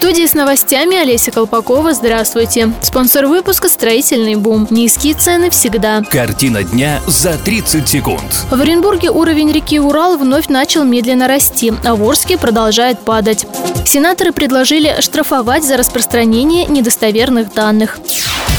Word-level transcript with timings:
Студии 0.00 0.24
с 0.24 0.32
новостями 0.32 0.96
Олеся 0.96 1.30
Колпакова. 1.30 1.92
Здравствуйте. 1.92 2.72
Спонсор 2.80 3.26
выпуска 3.26 3.68
«Строительный 3.68 4.34
бум». 4.34 4.66
Низкие 4.70 5.12
цены 5.12 5.50
всегда. 5.50 6.02
Картина 6.10 6.62
дня 6.62 7.02
за 7.06 7.36
30 7.36 7.86
секунд. 7.86 8.46
В 8.50 8.58
Оренбурге 8.58 9.10
уровень 9.10 9.52
реки 9.52 9.78
Урал 9.78 10.16
вновь 10.16 10.48
начал 10.48 10.84
медленно 10.84 11.28
расти, 11.28 11.74
а 11.84 11.96
в 11.96 12.02
Орске 12.02 12.38
продолжает 12.38 13.00
падать. 13.00 13.46
Сенаторы 13.84 14.32
предложили 14.32 14.96
штрафовать 15.00 15.64
за 15.64 15.76
распространение 15.76 16.64
недостоверных 16.64 17.52
данных. 17.52 17.98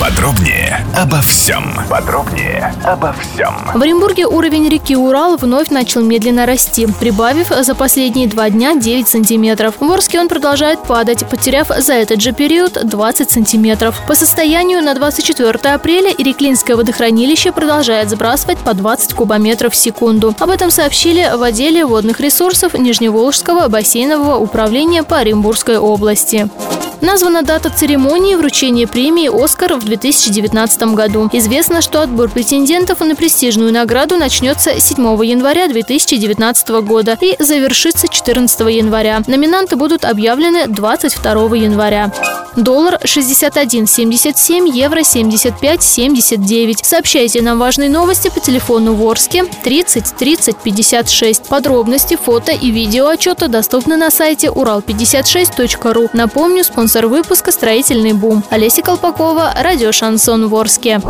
Подробнее 0.00 0.84
обо 0.96 1.20
всем. 1.20 1.64
Подробнее 1.88 2.74
обо 2.84 3.14
всем. 3.14 3.54
В 3.74 3.80
Оренбурге 3.80 4.26
уровень 4.26 4.68
реки 4.68 4.96
Урал 4.96 5.36
вновь 5.36 5.70
начал 5.70 6.02
медленно 6.02 6.46
расти, 6.46 6.86
прибавив 6.86 7.48
за 7.48 7.74
последние 7.74 8.26
два 8.26 8.50
дня 8.50 8.74
9 8.74 9.08
сантиметров. 9.08 9.76
В 9.78 9.90
Орске 9.90 10.18
он 10.20 10.28
продолжает 10.28 10.82
падать, 10.82 11.28
потеряв 11.28 11.68
за 11.78 11.94
этот 11.94 12.20
же 12.20 12.32
период 12.32 12.78
20 12.84 13.30
сантиметров. 13.30 14.00
По 14.08 14.14
состоянию 14.14 14.82
на 14.82 14.94
24 14.94 15.50
апреля 15.72 16.10
Иреклинское 16.10 16.76
водохранилище 16.76 17.52
продолжает 17.52 18.10
сбрасывать 18.10 18.58
по 18.58 18.74
20 18.74 19.14
кубометров 19.14 19.74
в 19.74 19.76
секунду. 19.76 20.34
Об 20.40 20.50
этом 20.50 20.70
сообщили 20.70 21.30
в 21.36 21.42
отделе 21.42 21.86
водных 21.86 22.20
ресурсов 22.20 22.74
Нижневолжского 22.74 23.68
бассейнового 23.68 24.38
управления 24.38 25.04
по 25.04 25.18
Оренбургской 25.18 25.78
области. 25.78 26.48
Названа 27.00 27.42
дата 27.42 27.70
церемонии 27.70 28.34
вручения 28.34 28.86
премии 28.86 29.28
«Оскар» 29.44 29.74
в 29.74 29.84
2019 29.84 30.94
году. 30.94 31.28
Известно, 31.32 31.82
что 31.82 32.02
отбор 32.02 32.30
претендентов 32.30 33.00
на 33.00 33.14
престижную 33.14 33.72
награду 33.72 34.16
начнется 34.16 34.80
7 34.80 35.24
января 35.24 35.68
2019 35.68 36.68
года 36.82 37.18
и 37.20 37.36
завершится 37.42 38.08
14 38.08 38.60
января. 38.60 39.22
Номинанты 39.26 39.76
будут 39.76 40.04
объявлены 40.04 40.66
22 40.66 41.56
января. 41.56 42.12
Доллар 42.56 43.00
61,77, 43.02 44.70
евро 44.72 45.00
75,79. 45.00 46.84
Сообщайте 46.84 47.42
нам 47.42 47.58
важные 47.58 47.90
новости 47.90 48.30
по 48.32 48.38
телефону 48.38 48.94
Ворске 48.94 49.44
30 49.44 50.14
30 50.16 50.56
56. 50.58 51.48
Подробности, 51.48 52.16
фото 52.16 52.52
и 52.52 52.70
видео 52.70 53.08
отчета 53.08 53.48
доступны 53.48 53.96
на 53.96 54.10
сайте 54.10 54.48
урал56.ру. 54.48 56.10
Напомню, 56.12 56.64
спонсор 56.94 57.10
выпуска 57.10 57.50
«Строительный 57.50 58.12
бум». 58.12 58.44
Олеся 58.50 58.80
Колпакова, 58.80 59.52
радио 59.60 59.90
«Шансон 59.90 60.46
Ворске». 60.46 61.00